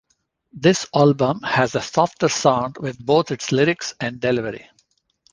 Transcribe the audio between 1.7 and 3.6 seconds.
a softer sound with both its